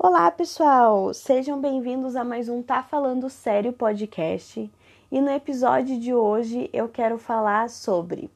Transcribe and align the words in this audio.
Olá, 0.00 0.30
pessoal! 0.30 1.12
Sejam 1.12 1.60
bem-vindos 1.60 2.14
a 2.14 2.22
mais 2.22 2.48
um 2.48 2.62
Tá 2.62 2.84
Falando 2.84 3.28
Sério 3.28 3.72
podcast. 3.72 4.70
E 5.10 5.20
no 5.20 5.28
episódio 5.28 5.98
de 5.98 6.14
hoje 6.14 6.70
eu 6.72 6.88
quero 6.88 7.18
falar 7.18 7.68
sobre 7.68 8.30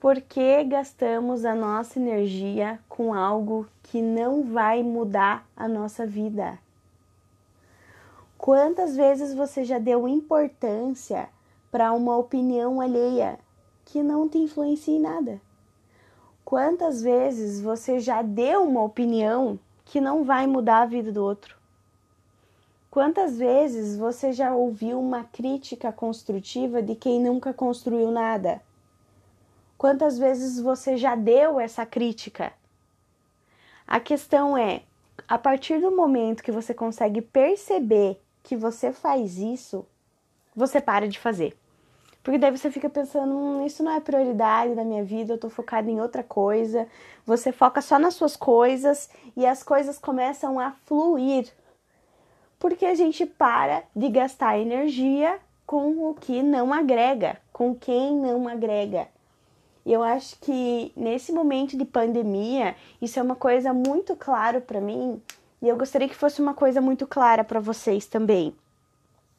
por 0.00 0.20
que 0.20 0.64
gastamos 0.64 1.44
a 1.44 1.54
nossa 1.54 2.00
energia 2.00 2.80
com 2.88 3.14
algo 3.14 3.68
que 3.84 4.02
não 4.02 4.42
vai 4.42 4.82
mudar 4.82 5.46
a 5.56 5.68
nossa 5.68 6.04
vida. 6.04 6.58
Quantas 8.36 8.96
vezes 8.96 9.32
você 9.32 9.62
já 9.62 9.78
deu 9.78 10.08
importância 10.08 11.28
para 11.70 11.92
uma 11.92 12.16
opinião 12.16 12.80
alheia 12.80 13.38
que 13.84 14.02
não 14.02 14.28
te 14.28 14.38
influencia 14.38 14.96
em 14.96 15.00
nada? 15.00 15.40
Quantas 16.44 17.00
vezes 17.00 17.60
você 17.60 18.00
já 18.00 18.22
deu 18.22 18.64
uma 18.64 18.82
opinião 18.82 19.56
que 19.88 20.02
não 20.02 20.22
vai 20.22 20.46
mudar 20.46 20.82
a 20.82 20.86
vida 20.86 21.10
do 21.10 21.24
outro? 21.24 21.56
Quantas 22.90 23.38
vezes 23.38 23.96
você 23.96 24.32
já 24.32 24.54
ouviu 24.54 25.00
uma 25.00 25.24
crítica 25.24 25.90
construtiva 25.90 26.82
de 26.82 26.94
quem 26.94 27.20
nunca 27.20 27.54
construiu 27.54 28.10
nada? 28.10 28.62
Quantas 29.78 30.18
vezes 30.18 30.60
você 30.60 30.96
já 30.96 31.14
deu 31.14 31.58
essa 31.58 31.86
crítica? 31.86 32.52
A 33.86 33.98
questão 33.98 34.58
é, 34.58 34.82
a 35.26 35.38
partir 35.38 35.80
do 35.80 35.90
momento 35.90 36.42
que 36.42 36.52
você 36.52 36.74
consegue 36.74 37.22
perceber 37.22 38.20
que 38.42 38.56
você 38.56 38.92
faz 38.92 39.38
isso, 39.38 39.86
você 40.54 40.82
para 40.82 41.08
de 41.08 41.18
fazer. 41.18 41.56
Porque 42.28 42.36
daí 42.36 42.54
você 42.54 42.70
fica 42.70 42.90
pensando, 42.90 43.34
hum, 43.34 43.64
isso 43.64 43.82
não 43.82 43.90
é 43.90 44.00
prioridade 44.00 44.74
da 44.74 44.84
minha 44.84 45.02
vida, 45.02 45.32
eu 45.32 45.38
tô 45.38 45.48
focada 45.48 45.90
em 45.90 45.98
outra 45.98 46.22
coisa. 46.22 46.86
Você 47.24 47.52
foca 47.52 47.80
só 47.80 47.98
nas 47.98 48.16
suas 48.16 48.36
coisas 48.36 49.08
e 49.34 49.46
as 49.46 49.62
coisas 49.62 49.98
começam 49.98 50.60
a 50.60 50.72
fluir. 50.84 51.50
Porque 52.58 52.84
a 52.84 52.94
gente 52.94 53.24
para 53.24 53.82
de 53.96 54.10
gastar 54.10 54.58
energia 54.58 55.38
com 55.64 56.10
o 56.10 56.12
que 56.12 56.42
não 56.42 56.70
agrega, 56.70 57.38
com 57.50 57.74
quem 57.74 58.14
não 58.14 58.46
agrega. 58.46 59.08
Eu 59.86 60.02
acho 60.02 60.38
que 60.38 60.92
nesse 60.94 61.32
momento 61.32 61.78
de 61.78 61.86
pandemia, 61.86 62.76
isso 63.00 63.18
é 63.18 63.22
uma 63.22 63.36
coisa 63.36 63.72
muito 63.72 64.14
clara 64.14 64.60
para 64.60 64.82
mim, 64.82 65.18
e 65.62 65.68
eu 65.70 65.78
gostaria 65.78 66.06
que 66.06 66.14
fosse 66.14 66.42
uma 66.42 66.52
coisa 66.52 66.78
muito 66.78 67.06
clara 67.06 67.42
para 67.42 67.58
vocês 67.58 68.04
também, 68.04 68.54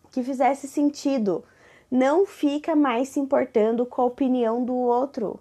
que 0.09 0.23
fizesse 0.23 0.67
sentido 0.67 1.43
não 1.89 2.25
fica 2.25 2.75
mais 2.75 3.09
se 3.09 3.19
importando 3.19 3.85
com 3.85 4.01
a 4.01 4.05
opinião 4.05 4.63
do 4.63 4.73
outro. 4.73 5.39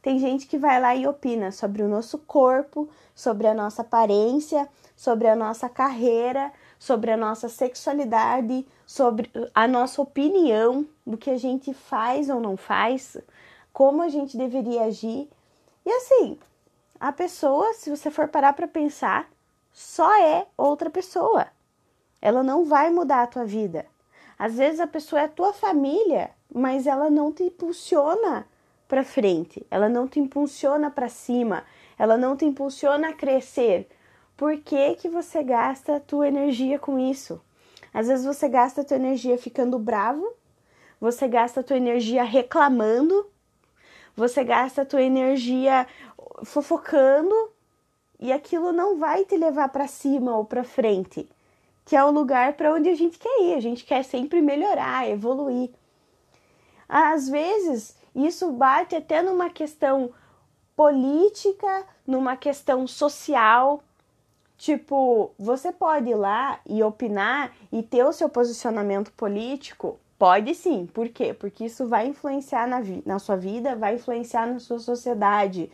Tem 0.00 0.18
gente 0.18 0.46
que 0.46 0.58
vai 0.58 0.80
lá 0.80 0.94
e 0.96 1.06
opina 1.06 1.52
sobre 1.52 1.82
o 1.82 1.88
nosso 1.88 2.18
corpo, 2.18 2.88
sobre 3.14 3.46
a 3.46 3.54
nossa 3.54 3.82
aparência, 3.82 4.68
sobre 4.96 5.28
a 5.28 5.36
nossa 5.36 5.68
carreira, 5.68 6.52
sobre 6.78 7.12
a 7.12 7.16
nossa 7.16 7.48
sexualidade, 7.48 8.66
sobre 8.84 9.30
a 9.54 9.68
nossa 9.68 10.02
opinião 10.02 10.86
do 11.06 11.16
que 11.16 11.30
a 11.30 11.38
gente 11.38 11.72
faz 11.72 12.28
ou 12.28 12.40
não 12.40 12.56
faz, 12.56 13.16
como 13.72 14.02
a 14.02 14.08
gente 14.08 14.36
deveria 14.36 14.84
agir. 14.84 15.28
E 15.86 15.90
assim, 15.90 16.38
a 16.98 17.12
pessoa, 17.12 17.72
se 17.74 17.90
você 17.90 18.10
for 18.10 18.28
parar 18.28 18.52
para 18.54 18.66
pensar, 18.66 19.30
só 19.72 20.12
é 20.20 20.46
outra 20.56 20.90
pessoa. 20.90 21.46
Ela 22.20 22.42
não 22.42 22.64
vai 22.64 22.90
mudar 22.90 23.22
a 23.22 23.26
tua 23.26 23.44
vida. 23.44 23.86
Às 24.42 24.56
vezes 24.56 24.80
a 24.80 24.88
pessoa 24.88 25.22
é 25.22 25.28
tua 25.28 25.52
família, 25.52 26.32
mas 26.52 26.88
ela 26.88 27.08
não 27.08 27.30
te 27.30 27.44
impulsiona 27.44 28.44
para 28.88 29.04
frente, 29.04 29.64
ela 29.70 29.88
não 29.88 30.08
te 30.08 30.18
impulsiona 30.18 30.90
para 30.90 31.08
cima, 31.08 31.62
ela 31.96 32.16
não 32.16 32.36
te 32.36 32.44
impulsiona 32.44 33.10
a 33.10 33.12
crescer. 33.12 33.88
Por 34.36 34.56
que, 34.56 34.96
que 34.96 35.08
você 35.08 35.44
gasta 35.44 35.94
a 35.94 36.00
tua 36.00 36.26
energia 36.26 36.76
com 36.76 36.98
isso? 36.98 37.40
Às 37.94 38.08
vezes 38.08 38.26
você 38.26 38.48
gasta 38.48 38.80
a 38.80 38.84
tua 38.84 38.96
energia 38.96 39.38
ficando 39.38 39.78
bravo, 39.78 40.34
você 41.00 41.28
gasta 41.28 41.60
a 41.60 41.62
tua 41.62 41.76
energia 41.76 42.24
reclamando, 42.24 43.30
você 44.16 44.42
gasta 44.42 44.82
a 44.82 44.84
tua 44.84 45.02
energia 45.02 45.86
fofocando 46.42 47.52
e 48.18 48.32
aquilo 48.32 48.72
não 48.72 48.98
vai 48.98 49.24
te 49.24 49.36
levar 49.36 49.68
para 49.68 49.86
cima 49.86 50.36
ou 50.36 50.44
para 50.44 50.64
frente 50.64 51.28
que 51.84 51.96
é 51.96 52.04
o 52.04 52.10
lugar 52.10 52.54
para 52.54 52.72
onde 52.72 52.88
a 52.88 52.94
gente 52.94 53.18
quer 53.18 53.42
ir. 53.42 53.54
A 53.54 53.60
gente 53.60 53.84
quer 53.84 54.02
sempre 54.02 54.40
melhorar, 54.40 55.08
evoluir. 55.08 55.70
Às 56.88 57.28
vezes, 57.28 57.96
isso 58.14 58.52
bate 58.52 58.94
até 58.94 59.22
numa 59.22 59.48
questão 59.48 60.12
política, 60.76 61.86
numa 62.06 62.36
questão 62.36 62.86
social. 62.86 63.82
Tipo, 64.56 65.32
você 65.38 65.72
pode 65.72 66.10
ir 66.10 66.14
lá 66.14 66.60
e 66.66 66.82
opinar 66.82 67.52
e 67.72 67.82
ter 67.82 68.04
o 68.04 68.12
seu 68.12 68.28
posicionamento 68.28 69.10
político? 69.12 69.98
Pode 70.18 70.54
sim. 70.54 70.86
Por 70.86 71.08
quê? 71.08 71.34
Porque 71.34 71.64
isso 71.64 71.88
vai 71.88 72.06
influenciar 72.06 72.68
na, 72.68 72.80
na 73.04 73.18
sua 73.18 73.36
vida, 73.36 73.74
vai 73.74 73.96
influenciar 73.96 74.46
na 74.46 74.60
sua 74.60 74.78
sociedade, 74.78 75.70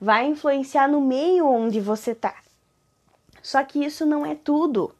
vai 0.00 0.26
influenciar 0.26 0.88
no 0.88 1.00
meio 1.00 1.46
onde 1.46 1.80
você 1.80 2.12
tá. 2.12 2.34
Só 3.40 3.62
que 3.62 3.84
isso 3.84 4.04
não 4.04 4.26
é 4.26 4.34
tudo. 4.34 4.92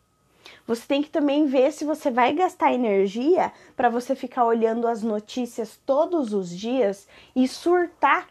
Você 0.67 0.87
tem 0.87 1.03
que 1.03 1.11
também 1.11 1.47
ver 1.47 1.73
se 1.73 1.85
você 1.85 2.11
vai 2.11 2.33
gastar 2.33 2.73
energia 2.73 3.53
para 3.77 3.89
você 3.89 4.15
ficar 4.15 4.45
olhando 4.45 4.87
as 4.87 5.03
notícias 5.03 5.79
todos 5.85 6.33
os 6.33 6.51
dias 6.51 7.07
e 7.35 7.47
surtar, 7.47 8.29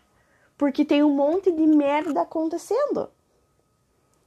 porque 0.57 0.85
tem 0.85 1.03
um 1.03 1.13
monte 1.13 1.51
de 1.51 1.65
merda 1.65 2.21
acontecendo. 2.21 3.09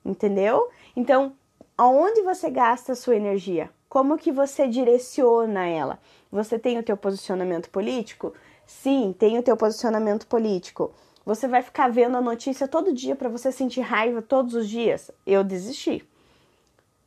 Entendeu? 0.04 0.69
Então, 0.94 1.32
aonde 1.76 2.22
você 2.22 2.50
gasta 2.50 2.92
a 2.92 2.96
sua 2.96 3.16
energia? 3.16 3.70
Como 3.88 4.19
que 4.19 4.30
você 4.30 4.69
direciona 4.69 5.66
ela? 5.66 5.98
Você 6.30 6.58
tem 6.58 6.78
o 6.78 6.82
teu 6.82 6.96
posicionamento 6.96 7.70
político? 7.70 8.32
Sim, 8.66 9.14
tem 9.19 9.38
o 9.38 9.42
teu 9.42 9.56
posicionamento 9.56 10.26
político. 10.26 10.92
Você 11.25 11.48
vai 11.48 11.62
ficar 11.62 11.91
vendo 11.91 12.16
a 12.16 12.20
notícia 12.20 12.69
todo 12.69 12.92
dia 12.92 13.16
para 13.16 13.28
você 13.28 13.50
sentir 13.50 13.80
raiva 13.80 14.22
todos 14.22 14.54
os 14.54 14.69
dias? 14.69 15.10
Eu 15.26 15.42
desisti. 15.42 16.06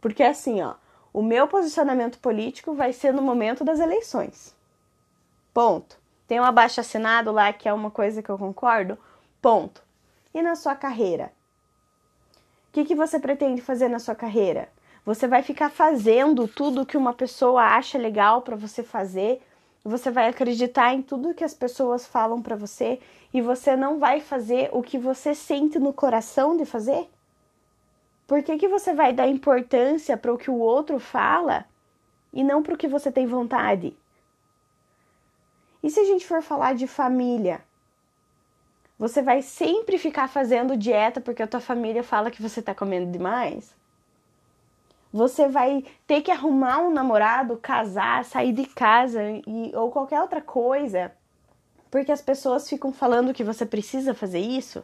Porque 0.01 0.23
assim, 0.23 0.61
ó, 0.61 0.75
o 1.13 1.21
meu 1.21 1.47
posicionamento 1.47 2.19
político 2.19 2.73
vai 2.73 2.93
ser 2.93 3.13
no 3.13 3.21
momento 3.21 3.63
das 3.63 3.79
eleições. 3.79 4.55
Ponto. 5.53 5.97
Tem 6.27 6.39
um 6.39 6.43
abaixo 6.43 6.79
assinado 6.79 7.31
lá 7.31 7.51
que 7.51 7.67
é 7.67 7.73
uma 7.73 7.89
coisa 7.89 8.21
que 8.21 8.29
eu 8.29 8.37
concordo? 8.37 8.97
Ponto. 9.41 9.81
E 10.33 10.41
na 10.41 10.55
sua 10.55 10.75
carreira? 10.75 11.33
O 12.69 12.71
que, 12.71 12.85
que 12.85 12.95
você 12.95 13.19
pretende 13.19 13.61
fazer 13.61 13.89
na 13.89 13.97
sua 13.97 14.13
carreira? 14.13 14.69
Você 15.03 15.27
vai 15.27 15.41
ficar 15.41 15.71
fazendo 15.71 16.47
tudo 16.47 16.85
que 16.85 16.95
uma 16.95 17.13
pessoa 17.13 17.63
acha 17.63 17.97
legal 17.97 18.43
para 18.43 18.55
você 18.55 18.83
fazer, 18.83 19.41
você 19.83 20.11
vai 20.11 20.27
acreditar 20.27 20.93
em 20.93 21.01
tudo 21.01 21.33
que 21.33 21.43
as 21.43 21.53
pessoas 21.53 22.05
falam 22.05 22.41
para 22.43 22.55
você 22.55 22.99
e 23.33 23.41
você 23.41 23.75
não 23.75 23.97
vai 23.97 24.19
fazer 24.19 24.69
o 24.71 24.83
que 24.83 24.99
você 24.99 25.33
sente 25.33 25.79
no 25.79 25.91
coração 25.91 26.55
de 26.55 26.65
fazer? 26.65 27.09
Por 28.29 28.43
que, 28.43 28.59
que 28.59 28.67
você 28.67 28.93
vai 28.93 29.11
dar 29.11 29.27
importância 29.27 30.15
para 30.15 30.31
o 30.31 30.37
que 30.37 30.51
o 30.51 30.59
outro 30.59 30.99
fala 30.99 31.65
e 32.31 32.43
não 32.43 32.61
para 32.61 32.75
o 32.75 32.77
que 32.77 32.87
você 32.87 33.11
tem 33.11 33.25
vontade? 33.25 33.97
E 35.81 35.89
se 35.89 35.99
a 35.99 36.03
gente 36.05 36.27
for 36.27 36.43
falar 36.43 36.75
de 36.75 36.85
família? 36.85 37.59
Você 38.99 39.23
vai 39.23 39.41
sempre 39.41 39.97
ficar 39.97 40.27
fazendo 40.27 40.77
dieta 40.77 41.19
porque 41.19 41.41
a 41.41 41.47
tua 41.47 41.59
família 41.59 42.03
fala 42.03 42.29
que 42.29 42.39
você 42.39 42.59
está 42.59 42.75
comendo 42.75 43.11
demais? 43.11 43.75
Você 45.11 45.47
vai 45.47 45.83
ter 46.05 46.21
que 46.21 46.29
arrumar 46.29 46.77
um 46.77 46.91
namorado, 46.91 47.57
casar, 47.57 48.23
sair 48.23 48.53
de 48.53 48.67
casa 48.67 49.23
e, 49.47 49.71
ou 49.73 49.89
qualquer 49.89 50.21
outra 50.21 50.39
coisa 50.39 51.11
porque 51.89 52.11
as 52.11 52.21
pessoas 52.21 52.69
ficam 52.69 52.93
falando 52.93 53.33
que 53.33 53.43
você 53.43 53.65
precisa 53.65 54.13
fazer 54.13 54.37
isso? 54.37 54.83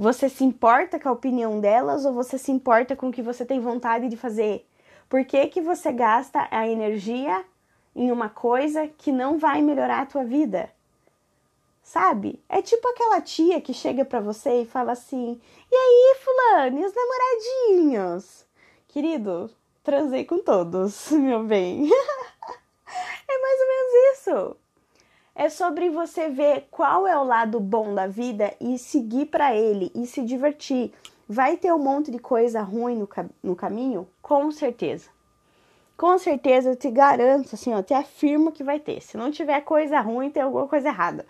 Você 0.00 0.30
se 0.30 0.42
importa 0.42 0.98
com 0.98 1.10
a 1.10 1.12
opinião 1.12 1.60
delas 1.60 2.06
ou 2.06 2.14
você 2.14 2.38
se 2.38 2.50
importa 2.50 2.96
com 2.96 3.10
o 3.10 3.12
que 3.12 3.20
você 3.20 3.44
tem 3.44 3.60
vontade 3.60 4.08
de 4.08 4.16
fazer? 4.16 4.66
Por 5.10 5.22
que, 5.26 5.46
que 5.48 5.60
você 5.60 5.92
gasta 5.92 6.48
a 6.50 6.66
energia 6.66 7.44
em 7.94 8.10
uma 8.10 8.30
coisa 8.30 8.88
que 8.88 9.12
não 9.12 9.38
vai 9.38 9.60
melhorar 9.60 10.00
a 10.00 10.06
tua 10.06 10.24
vida? 10.24 10.72
Sabe? 11.82 12.42
É 12.48 12.62
tipo 12.62 12.88
aquela 12.88 13.20
tia 13.20 13.60
que 13.60 13.74
chega 13.74 14.02
para 14.02 14.20
você 14.20 14.62
e 14.62 14.66
fala 14.66 14.92
assim: 14.92 15.38
"E 15.70 15.76
aí, 15.76 16.16
fulano, 16.24 16.78
e 16.78 16.84
os 16.86 16.94
namoradinhos?" 16.94 18.46
Querido, 18.88 19.50
transei 19.84 20.24
com 20.24 20.38
todos, 20.38 21.10
meu 21.12 21.44
bem. 21.44 21.84
é 23.28 23.38
mais 23.38 23.60
ou 23.60 23.66
menos 23.66 24.18
isso 24.18 24.69
é 25.40 25.48
sobre 25.48 25.88
você 25.88 26.28
ver 26.28 26.68
qual 26.70 27.06
é 27.06 27.16
o 27.16 27.24
lado 27.24 27.58
bom 27.58 27.94
da 27.94 28.06
vida 28.06 28.54
e 28.60 28.78
seguir 28.78 29.24
para 29.24 29.56
ele 29.56 29.90
e 29.94 30.06
se 30.06 30.22
divertir. 30.22 30.92
Vai 31.26 31.56
ter 31.56 31.72
um 31.72 31.78
monte 31.78 32.10
de 32.10 32.18
coisa 32.18 32.60
ruim 32.60 32.96
no, 32.96 33.08
no 33.42 33.56
caminho? 33.56 34.06
Com 34.20 34.50
certeza. 34.50 35.08
Com 35.96 36.18
certeza 36.18 36.68
eu 36.68 36.76
te 36.76 36.90
garanto, 36.90 37.54
assim, 37.54 37.72
eu 37.72 37.82
te 37.82 37.94
afirmo 37.94 38.52
que 38.52 38.62
vai 38.62 38.78
ter. 38.78 39.00
Se 39.00 39.16
não 39.16 39.30
tiver 39.30 39.62
coisa 39.62 39.98
ruim, 40.02 40.28
tem 40.28 40.42
alguma 40.42 40.68
coisa 40.68 40.88
errada. 40.88 41.24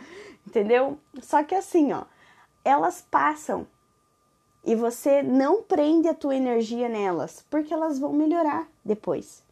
Entendeu? 0.45 0.99
Só 1.23 1.45
que 1.45 1.55
assim, 1.55 1.93
ó, 1.93 2.03
elas 2.65 3.07
passam. 3.09 3.65
e 4.65 4.75
você 4.75 5.23
não 5.23 5.63
prende 5.63 6.09
a 6.09 6.15
tua 6.15 6.35
energia 6.35 6.89
nelas, 6.89 7.45
porque 7.49 7.73
elas 7.73 8.01
vão 8.01 8.13
melhorar 8.13 8.67
depois. 8.85 9.49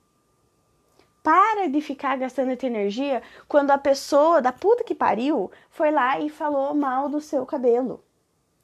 Para 1.28 1.68
de 1.68 1.82
ficar 1.82 2.16
gastando 2.16 2.52
a 2.52 2.56
tua 2.56 2.68
energia 2.68 3.22
quando 3.46 3.70
a 3.70 3.76
pessoa 3.76 4.40
da 4.40 4.50
puta 4.50 4.82
que 4.82 4.94
pariu 4.94 5.50
foi 5.68 5.90
lá 5.90 6.18
e 6.18 6.30
falou 6.30 6.74
mal 6.74 7.06
do 7.06 7.20
seu 7.20 7.44
cabelo. 7.44 8.02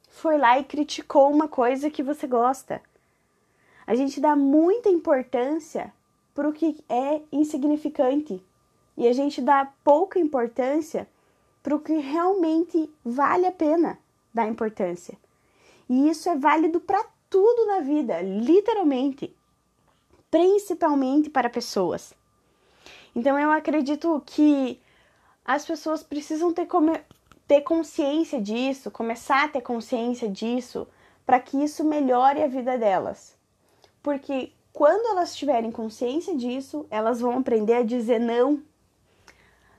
Foi 0.09 0.35
lá 0.35 0.57
e 0.57 0.63
criticou 0.63 1.31
uma 1.31 1.47
coisa 1.47 1.91
que 1.91 2.01
você 2.01 2.25
gosta. 2.25 2.81
A 3.85 3.93
gente 3.93 4.19
dá 4.19 4.35
muita 4.35 4.89
importância 4.89 5.93
para 6.33 6.49
o 6.49 6.51
que 6.51 6.83
é 6.89 7.21
insignificante 7.31 8.43
e 8.97 9.07
a 9.07 9.13
gente 9.13 9.43
dá 9.43 9.71
pouca 9.83 10.17
importância 10.17 11.07
para 11.61 11.75
o 11.75 11.79
que 11.79 11.93
realmente 11.93 12.91
vale 13.05 13.45
a 13.45 13.51
pena 13.51 13.99
dar 14.33 14.47
importância. 14.47 15.15
E 15.87 16.09
isso 16.09 16.27
é 16.29 16.35
válido 16.35 16.79
para 16.79 17.05
tudo 17.29 17.67
na 17.67 17.81
vida, 17.81 18.23
literalmente, 18.23 19.31
principalmente 20.31 21.29
para 21.29 21.47
pessoas. 21.47 22.11
Então 23.15 23.39
eu 23.39 23.49
acredito 23.49 24.21
que 24.25 24.81
as 25.45 25.65
pessoas 25.65 26.03
precisam 26.03 26.51
ter, 26.51 26.67
ter 27.47 27.61
consciência 27.61 28.41
disso, 28.41 28.91
começar 28.91 29.45
a 29.45 29.47
ter 29.47 29.61
consciência 29.61 30.27
disso, 30.27 30.85
para 31.25 31.39
que 31.39 31.63
isso 31.63 31.83
melhore 31.83 32.43
a 32.43 32.47
vida 32.47 32.77
delas. 32.77 33.37
Porque 34.03 34.51
quando 34.73 35.07
elas 35.07 35.35
tiverem 35.35 35.71
consciência 35.71 36.35
disso, 36.35 36.85
elas 36.89 37.21
vão 37.21 37.37
aprender 37.37 37.75
a 37.75 37.83
dizer 37.83 38.19
não. 38.19 38.61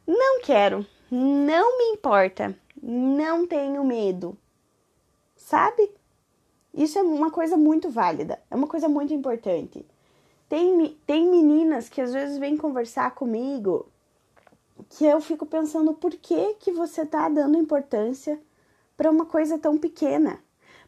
Não 0.06 0.41
quero, 0.41 0.87
não 1.11 1.77
me 1.79 1.85
importa, 1.93 2.56
não 2.83 3.47
tenho 3.47 3.85
medo. 3.85 4.38
Sabe? 5.37 5.91
Isso 6.73 6.99
é 6.99 7.03
uma 7.03 7.31
coisa 7.31 7.56
muito 7.56 7.91
válida, 7.91 8.41
é 8.50 8.56
uma 8.56 8.67
coisa 8.67 8.88
muito 8.88 9.12
importante. 9.12 9.85
Tem, 10.48 10.96
tem 11.06 11.28
meninas 11.28 11.88
que 11.88 12.00
às 12.00 12.12
vezes 12.12 12.38
vêm 12.38 12.56
conversar 12.56 13.14
comigo 13.14 13.87
que 14.90 15.04
eu 15.04 15.20
fico 15.20 15.44
pensando 15.44 15.93
por 15.94 16.12
que, 16.12 16.54
que 16.54 16.70
você 16.70 17.02
está 17.02 17.28
dando 17.28 17.58
importância 17.58 18.40
para 18.96 19.10
uma 19.10 19.26
coisa 19.26 19.58
tão 19.58 19.76
pequena, 19.76 20.43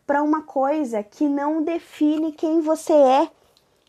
para 0.06 0.22
uma 0.22 0.42
coisa 0.42 1.02
que 1.02 1.28
não 1.28 1.62
define 1.62 2.32
quem 2.32 2.60
você 2.60 2.92
é. 2.92 3.30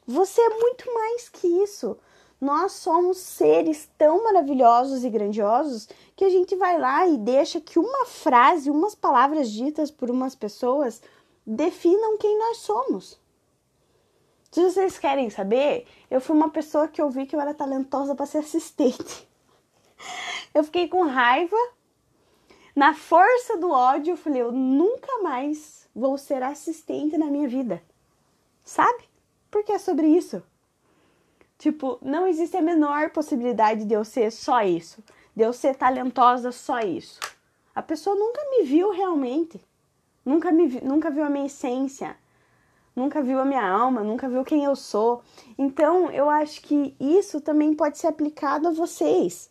Você 0.08 0.42
é 0.42 0.50
muito 0.50 0.92
mais 0.94 1.30
que 1.30 1.48
isso. 1.48 1.98
Nós 2.42 2.72
somos 2.72 3.18
seres 3.18 3.90
tão 3.98 4.24
maravilhosos 4.24 5.04
e 5.04 5.10
grandiosos 5.10 5.88
que 6.16 6.26
a 6.26 6.30
gente 6.30 6.56
vai 6.56 6.80
lá 6.80 7.06
e 7.08 7.18
deixa 7.18 7.62
que 7.62 7.78
uma 7.78 8.06
frase, 8.06 8.72
umas 8.72 8.96
palavras 8.96 9.52
ditas 9.52 9.92
por 9.92 10.10
umas 10.10 10.36
pessoas 10.36 11.02
definam 11.46 12.18
quem 12.18 12.38
nós 12.40 12.58
somos. 12.58 13.20
Se 14.52 14.64
vocês 14.64 14.98
querem 14.98 15.30
saber, 15.30 15.86
eu 16.10 16.20
fui 16.20 16.36
uma 16.36 16.50
pessoa 16.50 16.88
que 16.88 17.02
eu 17.02 17.10
vi 17.10 17.26
que 17.26 17.36
eu 17.36 17.42
era 17.42 17.54
talentosa 17.54 18.16
para 18.16 18.26
ser 18.26 18.40
assistente. 18.40 19.28
Eu 20.52 20.64
fiquei 20.64 20.88
com 20.88 21.04
raiva. 21.04 21.56
Na 22.76 22.96
força 22.96 23.56
do 23.58 23.70
ódio, 23.70 24.14
eu 24.14 24.18
falei: 24.18 24.42
eu 24.42 24.52
nunca 24.52 25.22
mais 25.22 25.88
vou 25.94 26.18
ser 26.18 26.42
assistente 26.42 27.20
na 27.20 27.28
minha 27.28 27.48
vida. 27.48 27.84
Sabe? 28.64 29.04
Porque 29.52 29.72
é 29.72 29.78
sobre 29.78 30.08
isso. 30.08 30.42
Tipo, 31.60 32.00
não 32.02 32.26
existe 32.26 32.56
a 32.56 32.62
menor 32.62 33.10
possibilidade 33.10 33.84
de 33.84 33.94
eu 33.94 34.06
ser 34.06 34.32
só 34.32 34.64
isso, 34.64 35.04
de 35.36 35.44
eu 35.44 35.52
ser 35.52 35.76
talentosa 35.76 36.52
só 36.52 36.80
isso. 36.80 37.20
A 37.76 37.82
pessoa 37.84 38.16
nunca 38.16 38.42
me 38.50 38.64
viu 38.64 38.92
realmente, 38.92 39.60
nunca 40.26 40.52
me 40.52 40.68
vi, 40.68 40.82
nunca 40.82 41.12
viu 41.12 41.24
a 41.24 41.30
minha 41.30 41.48
essência, 41.48 42.18
nunca 43.00 43.24
viu 43.24 43.40
a 43.40 43.46
minha 43.46 43.66
alma, 43.66 44.04
nunca 44.04 44.28
viu 44.28 44.44
quem 44.44 44.66
eu 44.66 44.76
sou. 44.76 45.24
Então, 45.58 46.12
eu 46.12 46.30
acho 46.30 46.62
que 46.62 46.94
isso 47.00 47.40
também 47.40 47.74
pode 47.74 47.98
ser 47.98 48.08
aplicado 48.08 48.68
a 48.68 48.72
vocês. 48.72 49.50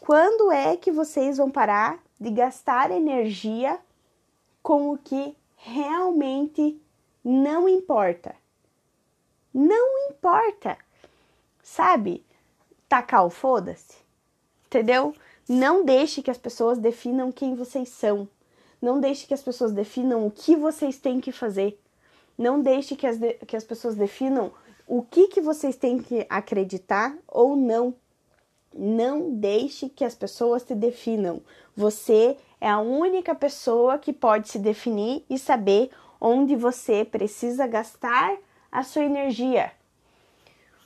Quando 0.00 0.50
é 0.50 0.76
que 0.76 0.90
vocês 0.90 1.36
vão 1.36 1.50
parar 1.50 2.00
de 2.18 2.30
gastar 2.30 2.90
energia 2.90 3.78
com 4.62 4.92
o 4.92 4.96
que 4.96 5.36
realmente 5.56 6.80
não 7.22 7.68
importa? 7.68 8.34
Não 9.52 10.08
importa. 10.08 10.78
Sabe? 11.62 12.24
Tacar 12.88 13.26
o 13.26 13.30
foda-se. 13.30 13.96
Entendeu? 14.66 15.14
Não 15.48 15.84
deixe 15.84 16.22
que 16.22 16.30
as 16.30 16.38
pessoas 16.38 16.78
definam 16.78 17.32
quem 17.32 17.54
vocês 17.54 17.88
são. 17.88 18.28
Não 18.80 19.00
deixe 19.00 19.26
que 19.26 19.34
as 19.34 19.42
pessoas 19.42 19.72
definam 19.72 20.26
o 20.26 20.30
que 20.30 20.56
vocês 20.56 20.96
têm 20.96 21.20
que 21.20 21.32
fazer. 21.32 21.78
Não 22.40 22.62
deixe 22.62 22.96
que 22.96 23.06
as, 23.06 23.18
de, 23.18 23.34
que 23.34 23.54
as 23.54 23.64
pessoas 23.64 23.94
definam 23.94 24.50
o 24.86 25.02
que, 25.02 25.28
que 25.28 25.42
vocês 25.42 25.76
têm 25.76 25.98
que 25.98 26.26
acreditar 26.26 27.14
ou 27.28 27.54
não. 27.54 27.94
Não 28.74 29.30
deixe 29.32 29.90
que 29.90 30.06
as 30.06 30.14
pessoas 30.14 30.62
te 30.62 30.74
definam. 30.74 31.42
Você 31.76 32.38
é 32.58 32.70
a 32.70 32.80
única 32.80 33.34
pessoa 33.34 33.98
que 33.98 34.10
pode 34.10 34.48
se 34.48 34.58
definir 34.58 35.22
e 35.28 35.38
saber 35.38 35.90
onde 36.18 36.56
você 36.56 37.04
precisa 37.04 37.66
gastar 37.66 38.38
a 38.72 38.82
sua 38.84 39.04
energia. 39.04 39.72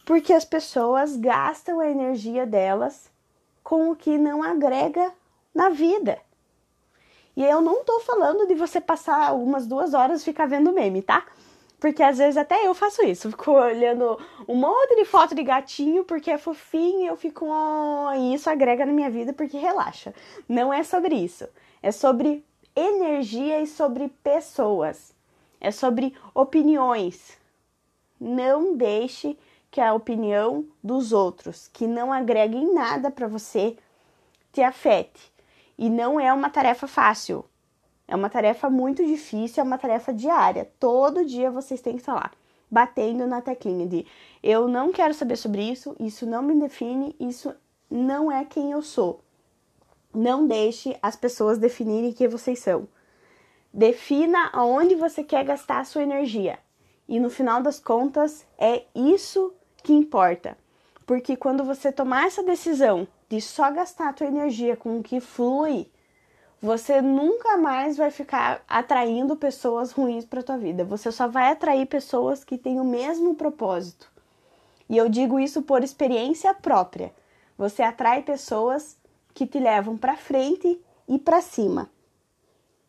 Porque 0.05 0.33
as 0.33 0.45
pessoas 0.45 1.15
gastam 1.15 1.79
a 1.79 1.89
energia 1.89 2.45
delas 2.45 3.09
com 3.63 3.93
o 3.93 3.97
que 3.97 4.19
não 4.19 4.43
agrega 4.43 5.13
na 5.55 5.69
vida. 5.69 6.19
E 7.37 7.45
eu 7.45 7.61
não 7.61 7.85
tô 7.85 8.01
falando 8.01 8.47
de 8.47 8.55
você 8.55 8.81
passar 8.81 9.29
algumas 9.29 9.67
duas 9.67 9.93
horas 9.93 10.21
e 10.21 10.25
ficar 10.25 10.47
vendo 10.47 10.73
meme, 10.73 11.03
tá? 11.03 11.27
Porque 11.81 12.03
às 12.03 12.19
vezes 12.19 12.37
até 12.37 12.67
eu 12.67 12.75
faço 12.75 13.03
isso, 13.03 13.29
fico 13.33 13.51
olhando 13.51 14.19
um 14.49 14.55
monte 14.55 14.97
de 14.97 15.05
foto 15.05 15.35
de 15.35 15.43
gatinho 15.43 16.05
porque 16.05 16.31
é 16.31 16.39
fofinho 16.39 17.01
e 17.01 17.07
eu 17.07 17.17
fico, 17.17 17.47
oh, 17.47 18.13
e 18.15 18.35
isso 18.35 18.49
agrega 18.49 18.87
na 18.87 18.93
minha 18.93 19.11
vida 19.11 19.33
porque 19.33 19.59
relaxa. 19.59 20.15
Não 20.49 20.73
é 20.73 20.83
sobre 20.83 21.15
isso. 21.17 21.47
É 21.83 21.93
sobre 21.93 22.45
energia 22.75 23.61
e 23.61 23.67
sobre 23.67 24.09
pessoas. 24.23 25.15
É 25.61 25.71
sobre 25.71 26.15
opiniões. 26.35 27.37
Não 28.21 28.77
deixe 28.77 29.37
que 29.71 29.81
a 29.81 29.93
opinião 29.93 30.65
dos 30.83 31.13
outros, 31.13 31.69
que 31.73 31.87
não 31.87 32.13
agrega 32.13 32.57
em 32.57 32.73
nada 32.73 33.11
para 33.11 33.27
você, 33.27 33.77
te 34.53 34.63
afete. 34.63 35.34
E 35.77 35.91
não 35.91 36.19
é 36.19 36.33
uma 36.33 36.51
tarefa 36.51 36.87
fácil. 36.87 37.45
É 38.07 38.15
uma 38.15 38.29
tarefa 38.29 38.69
muito 38.69 39.05
difícil, 39.05 39.63
é 39.63 39.65
uma 39.67 39.79
tarefa 39.79 40.13
diária. 40.13 40.71
Todo 40.79 41.25
dia 41.25 41.51
vocês 41.51 41.81
têm 41.81 41.95
que 41.95 42.01
estar 42.01 42.15
lá, 42.15 42.31
batendo 42.71 43.27
na 43.27 43.41
teclinha 43.41 43.87
de 43.87 44.07
eu 44.43 44.69
não 44.69 44.93
quero 44.93 45.15
saber 45.15 45.37
sobre 45.37 45.63
isso, 45.63 45.97
isso 45.99 46.27
não 46.27 46.43
me 46.43 46.55
define, 46.61 47.17
isso 47.19 47.55
não 47.91 48.31
é 48.31 48.45
quem 48.45 48.73
eu 48.73 48.83
sou. 48.83 49.21
Não 50.15 50.47
deixe 50.47 50.97
as 51.03 51.17
pessoas 51.17 51.59
definirem 51.59 52.13
quem 52.13 52.29
vocês 52.29 52.59
são. 52.59 52.87
Defina 53.73 54.51
aonde 54.53 54.95
você 54.95 55.25
quer 55.25 55.45
gastar 55.45 55.81
a 55.81 55.85
sua 55.85 56.03
energia. 56.03 56.59
E 57.09 57.19
no 57.19 57.29
final 57.29 57.63
das 57.63 57.81
contas, 57.81 58.47
é 58.57 58.85
isso 58.95 59.53
que 59.83 59.93
importa. 59.93 60.57
Porque 61.05 61.37
quando 61.37 61.65
você 61.65 61.91
tomar 61.91 62.27
essa 62.27 62.43
decisão 62.43 63.09
de 63.29 63.41
só 63.41 63.71
gastar 63.71 64.09
a 64.09 64.13
tua 64.13 64.27
energia 64.27 64.77
com 64.77 64.99
o 64.99 65.03
que 65.03 65.21
flui, 65.21 65.91
você 66.61 67.03
nunca 67.03 67.59
mais 67.59 67.97
vai 67.97 68.11
ficar 68.11 68.65
atraindo 68.67 69.37
pessoas 69.37 69.93
ruins 69.93 70.25
para 70.25 70.43
tua 70.43 70.57
vida. 70.57 70.85
Você 70.85 71.13
só 71.13 71.29
vai 71.29 71.53
atrair 71.53 71.85
pessoas 71.87 72.43
que 72.43 72.57
têm 72.57 72.81
o 72.81 72.85
mesmo 72.85 73.35
propósito. 73.35 74.11
E 74.89 74.97
eu 74.97 75.09
digo 75.09 75.39
isso 75.39 75.63
por 75.63 75.83
experiência 75.83 76.55
própria. 76.55 77.13
Você 77.57 77.83
atrai 77.83 78.23
pessoas 78.23 78.97
que 79.35 79.47
te 79.47 79.59
levam 79.59 79.97
para 79.97 80.17
frente 80.17 80.81
e 81.07 81.19
para 81.19 81.43
cima. 81.43 81.91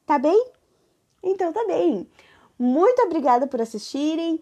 Tá 0.05 0.17
bem? 0.17 0.51
Então 1.21 1.51
tá 1.51 1.65
bem. 1.65 2.07
Muito 2.57 3.01
obrigada 3.01 3.47
por 3.47 3.59
assistirem. 3.59 4.41